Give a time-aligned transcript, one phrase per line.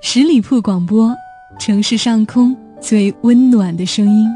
[0.00, 1.14] 十里铺广播，
[1.58, 4.26] 城市上空最温暖的声音。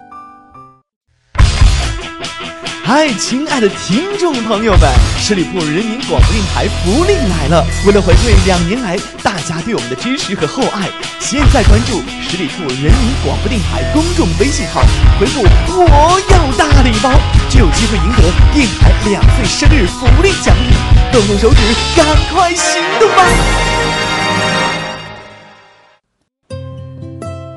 [2.84, 4.88] 嗨，亲爱的听众朋友们，
[5.18, 7.64] 十里铺人民广播电台福利来了！
[7.84, 10.88] 为了回馈两年来大家对我们的支持和厚爱，
[11.18, 14.82] 现在关注十里铺人民广播电台公众微信号，
[15.18, 15.42] 回复
[15.74, 17.10] “我要大礼包”，
[17.50, 18.22] 就有机会赢得
[18.54, 20.72] 电台两岁生日福利奖励。
[21.10, 21.60] 动动手指，
[21.96, 23.24] 赶快行动吧！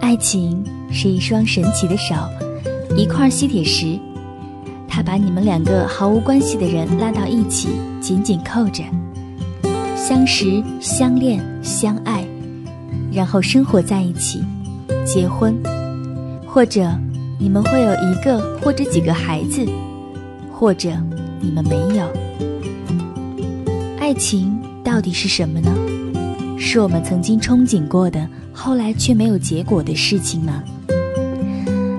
[0.09, 2.15] 爱情是一双神奇的手，
[2.97, 3.99] 一块吸铁石，
[4.87, 7.69] 它把你们两个毫无关系的人拉到一起，
[8.01, 8.83] 紧紧扣着，
[9.95, 12.25] 相识、相恋、相爱，
[13.13, 14.43] 然后生活在一起，
[15.05, 15.55] 结婚，
[16.43, 16.91] 或者
[17.37, 19.63] 你们会有一个或者几个孩子，
[20.51, 20.89] 或者
[21.39, 22.11] 你们没有。
[23.99, 25.71] 爱情到底是什么呢？
[26.57, 28.27] 是我们曾经憧憬过的。
[28.61, 30.61] 后来却没有结果的事情吗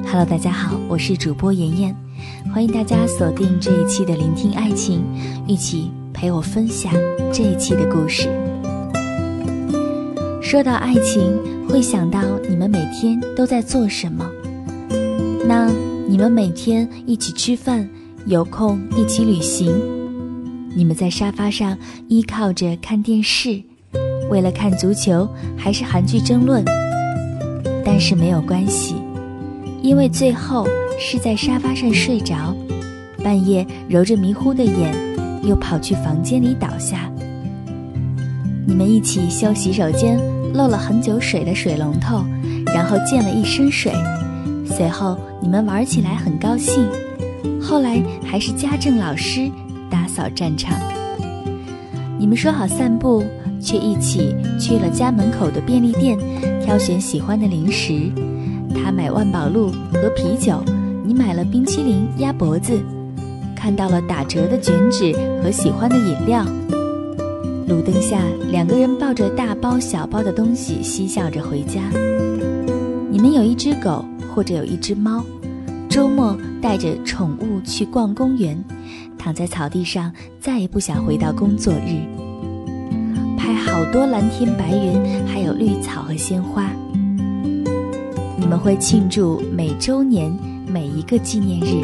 [0.04, 1.96] ？Hello，大家好，我是主播妍妍，
[2.52, 5.02] 欢迎大家锁定这一期的聆听爱情，
[5.46, 6.92] 一起陪我分享
[7.32, 8.28] 这一期的故事。
[10.42, 11.34] 说到爱情，
[11.66, 14.30] 会想到你们每天都在做什么？
[15.46, 15.72] 那
[16.06, 17.88] 你们每天一起吃饭，
[18.26, 19.74] 有空一起旅行，
[20.76, 23.62] 你们在沙发上依靠着看电视。
[24.30, 26.64] 为了看足球还是韩剧争论，
[27.84, 28.94] 但是没有关系，
[29.82, 30.66] 因为最后
[30.98, 32.54] 是在沙发上睡着，
[33.24, 34.94] 半夜揉着迷糊的眼，
[35.42, 37.10] 又跑去房间里倒下。
[38.64, 40.16] 你们一起修洗手间
[40.54, 42.24] 漏了很久水的水龙头，
[42.72, 43.92] 然后溅了一身水，
[44.64, 46.86] 随后你们玩起来很高兴，
[47.60, 49.50] 后来还是家政老师
[49.90, 50.78] 打扫战场。
[52.16, 53.24] 你们说好散步。
[53.60, 56.18] 却一起去了家门口的便利店，
[56.64, 58.10] 挑选喜欢的零食。
[58.74, 60.62] 他买万宝路和啤酒，
[61.04, 62.80] 你买了冰淇淋鸭脖子。
[63.54, 65.12] 看到了打折的卷纸
[65.42, 66.44] 和喜欢的饮料。
[67.68, 71.82] 路灯下，两个人抱着大包小包的东西，嬉笑着回家。
[73.10, 74.04] 你们有一只狗，
[74.34, 75.22] 或者有一只猫。
[75.88, 78.58] 周末带着宠物去逛公园，
[79.18, 82.19] 躺在草地上，再也不想回到工作日。
[83.80, 86.70] 好多蓝天白云，还有绿草和鲜花。
[88.36, 90.30] 你们会庆祝每周年
[90.66, 91.82] 每一个纪念日，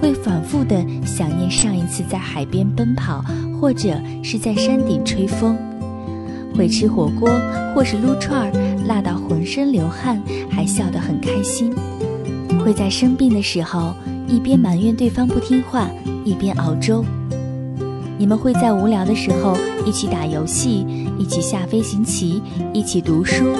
[0.00, 3.24] 会反复的想念上一次在海边奔跑，
[3.60, 5.58] 或者是在山顶吹风。
[6.56, 7.28] 会吃火锅
[7.74, 11.74] 或是撸串儿，辣到浑身流汗，还笑得很开心。
[12.64, 13.92] 会在生病的时候，
[14.28, 15.90] 一边埋怨对方不听话，
[16.24, 17.04] 一边熬粥。
[18.16, 20.86] 你们会在无聊的时候一起打游戏，
[21.22, 22.42] 一起下飞行棋，
[22.74, 23.54] 一起读书，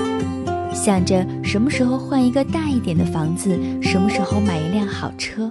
[0.75, 5.49] 想着什么时候换一个大一点的房子，什么时候买一辆好车。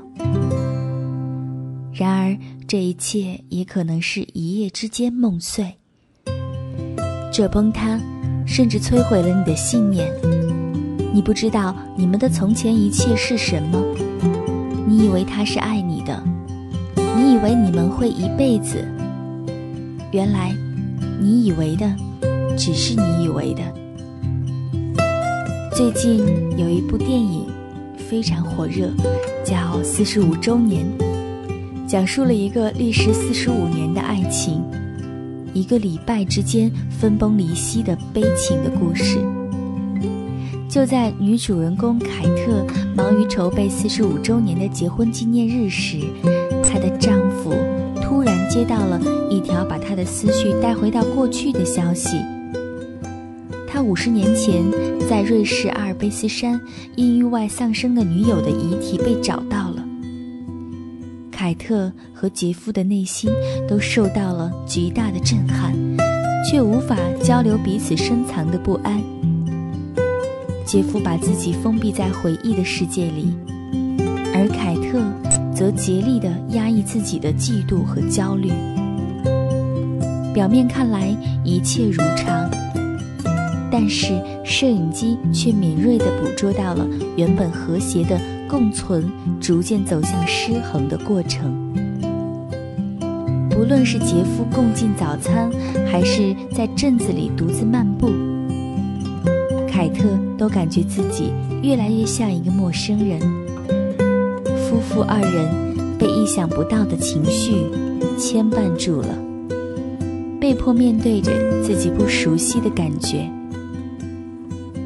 [1.94, 5.74] 然而，这一切也可能是一夜之间梦碎。
[7.32, 7.98] 这崩塌，
[8.46, 10.12] 甚至摧毁了你的信念。
[11.14, 13.82] 你不知道你们的从前一切是什么，
[14.86, 16.22] 你以为他是爱你的，
[17.16, 18.86] 你以为你们会一辈子。
[20.12, 20.54] 原来，
[21.24, 21.86] 你以为的，
[22.58, 23.62] 只是你以为的。
[25.72, 26.26] 最近
[26.58, 27.46] 有一部电影
[27.96, 28.92] 非常火热，
[29.46, 30.84] 叫《四十五周年》，
[31.88, 34.64] 讲述了一个历时四十五年的爱情，
[35.54, 39.20] 一个礼拜之间分崩离析的悲情的故事。
[40.68, 42.66] 就在女主人公凯特
[42.96, 46.00] 忙于筹备四十五周年的结婚纪念日时，
[48.52, 52.18] 接到了一条把他的思绪带回到过去的消息。
[53.66, 54.62] 他五十年前
[55.08, 56.60] 在瑞士阿尔卑斯山
[56.98, 59.86] 因意外丧生的女友的遗体被找到了。
[61.32, 63.32] 凯特和杰夫的内心
[63.70, 65.74] 都受到了极大的震撼，
[66.44, 69.02] 却无法交流彼此深藏的不安。
[70.66, 73.34] 杰夫把自己封闭在回忆的世界里，
[74.36, 75.31] 而凯特。
[75.54, 78.52] 则竭力地压抑自己的嫉妒和焦虑。
[80.34, 82.50] 表面看来一切如常，
[83.70, 86.88] 但是摄影机却敏锐地捕捉到了
[87.18, 91.58] 原本和谐的共存逐渐走向失衡的过程。
[93.50, 95.52] 不论是杰夫共进早餐，
[95.86, 98.10] 还是在镇子里独自漫步，
[99.70, 100.08] 凯特
[100.38, 101.32] 都感觉自己
[101.62, 103.20] 越来越像一个陌生人。
[104.72, 107.52] 夫妇二人被意想不到的情绪
[108.18, 109.10] 牵绊住了，
[110.40, 111.30] 被迫面对着
[111.62, 113.30] 自己不熟悉的感觉。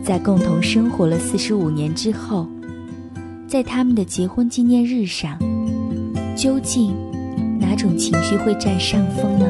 [0.04, 2.48] 在共同生活了四十五年之后，
[3.48, 5.38] 在他们的结婚纪念日上，
[6.36, 6.96] 究竟
[7.60, 9.46] 哪种情绪会占上风呢？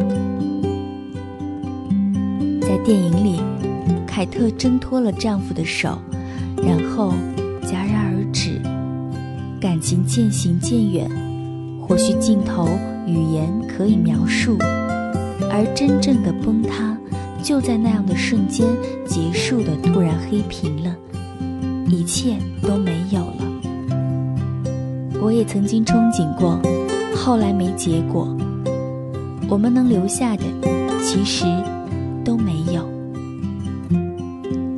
[2.59, 3.39] 在电影里，
[4.05, 5.97] 凯特挣脱了丈夫的手，
[6.57, 7.13] 然后
[7.63, 8.04] 戛然而止，
[9.59, 11.09] 感情渐行渐远。
[11.87, 12.67] 或许镜头
[13.05, 14.57] 语言可以描述，
[15.51, 16.97] 而真正的崩塌。
[17.43, 18.67] 就在那样的瞬间
[19.05, 20.95] 结束的，突然黑屏了，
[21.87, 23.45] 一切都没有了。
[25.21, 26.59] 我也曾经憧憬过，
[27.15, 28.35] 后来没结果。
[29.47, 30.43] 我们能留下的，
[31.03, 31.45] 其实
[32.23, 32.83] 都没有。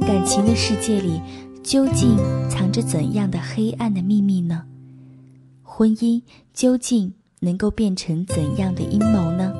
[0.02, 1.22] 感情的世界里，
[1.68, 2.16] 究竟
[2.50, 4.64] 藏着怎样的黑暗的秘密呢？
[5.62, 6.22] 婚姻
[6.54, 9.52] 究竟能够变成怎样的阴谋呢？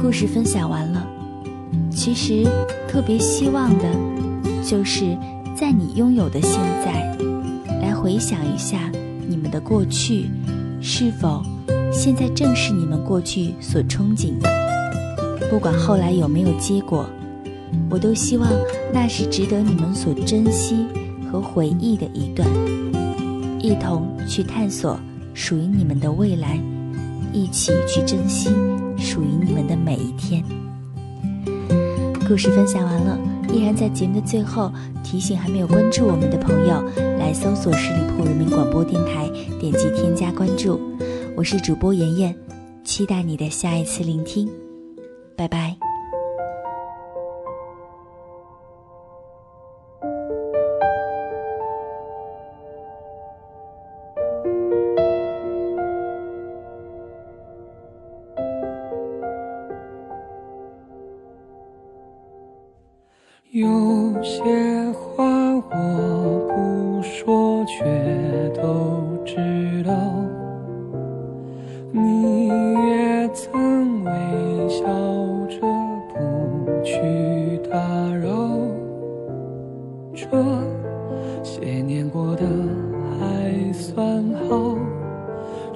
[0.00, 1.04] 故事分享完了，
[1.90, 2.44] 其实
[2.86, 3.84] 特别希望的，
[4.64, 5.18] 就是
[5.56, 7.12] 在你拥有的现在，
[7.82, 8.92] 来回想一下
[9.26, 10.30] 你们的过去，
[10.80, 11.42] 是否
[11.92, 14.48] 现在正是你们过去所憧憬的？
[15.50, 17.04] 不管后来有没有结果，
[17.90, 18.48] 我都希望
[18.92, 20.86] 那是值得你们所珍惜
[21.30, 22.48] 和回忆的一段，
[23.60, 24.98] 一同去探索
[25.34, 26.60] 属于你们的未来，
[27.32, 28.50] 一起去珍惜。
[29.02, 30.44] 属于你们的每一天。
[32.28, 33.18] 故事分享完了，
[33.50, 34.70] 依然在节目的最后
[35.02, 36.84] 提醒还没有关注我们的朋友，
[37.18, 39.26] 来搜索十里铺人民广播电台，
[39.58, 40.78] 点击添加关注。
[41.34, 42.36] 我是主播妍妍，
[42.84, 44.46] 期待你的下一次聆听，
[45.34, 45.89] 拜拜。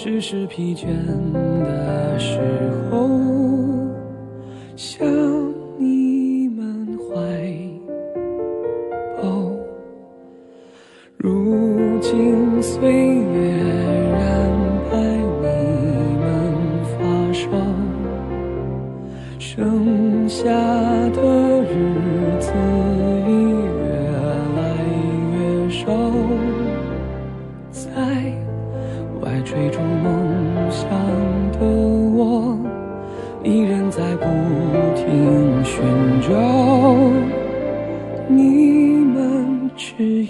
[0.04, 0.84] 只是疲倦
[1.62, 2.38] 的时
[2.90, 3.08] 候
[4.76, 5.08] 向
[5.78, 7.16] 你们怀
[9.16, 9.50] 抱。
[11.16, 13.14] 如今虽
[30.84, 30.90] 想
[31.52, 31.58] 的
[32.14, 32.58] 我
[33.42, 34.25] 依然在不
[34.94, 35.82] 停寻
[36.20, 36.28] 找
[38.28, 40.28] 你们只有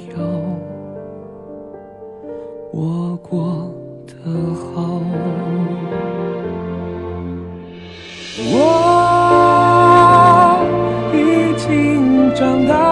[2.72, 3.68] 我过
[4.06, 4.14] 得
[4.54, 5.00] 好
[8.46, 8.52] 我
[11.12, 11.18] 已
[11.58, 12.83] 经长大。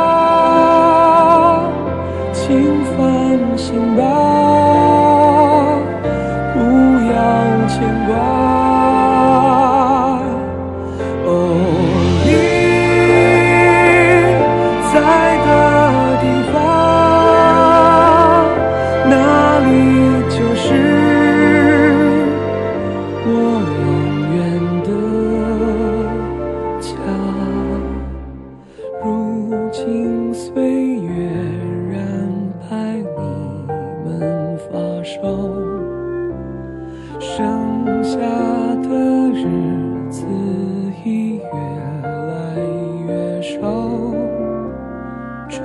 [45.53, 45.61] 准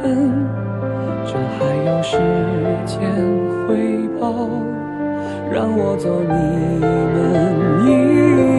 [1.26, 2.18] 这还有时
[2.86, 3.00] 间
[3.66, 4.50] 回报
[5.50, 7.16] 让我做你们
[7.86, 8.57] 一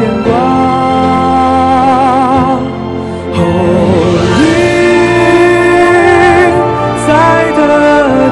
[0.00, 0.32] 牵挂
[3.34, 3.38] 哦
[4.38, 4.40] 你
[7.06, 7.08] 在
[7.52, 7.60] 的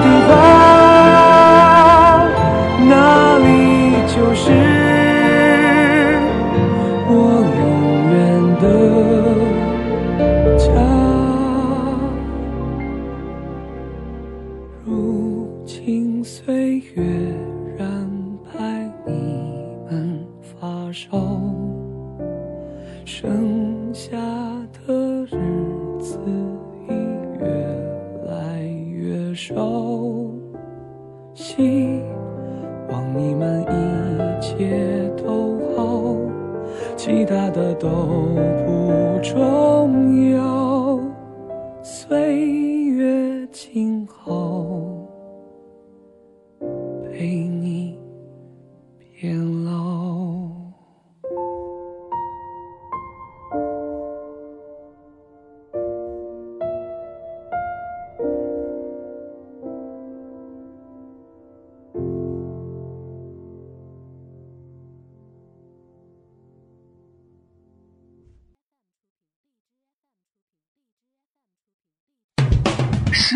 [0.03, 0.31] 地方
[2.89, 2.91] 那
[3.45, 3.47] 里
[4.07, 4.41] 就是
[7.07, 7.11] 我
[7.61, 7.61] 永
[8.15, 8.17] 远
[8.63, 8.65] 的
[10.57, 10.67] 家。
[14.87, 14.89] 如
[15.67, 16.97] 今岁月
[37.09, 37.89] 其他的都
[38.67, 41.01] 不重要
[41.83, 42.58] 随